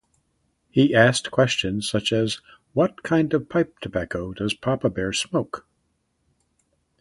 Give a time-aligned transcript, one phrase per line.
[0.71, 2.41] He asked questions such as
[2.73, 5.67] What kind of pipe tobacco does Papa Bear smoke?